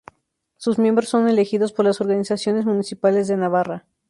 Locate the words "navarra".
3.37-3.85